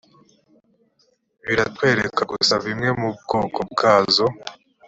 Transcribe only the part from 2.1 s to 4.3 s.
gusa bumwe mu bwoko bwazo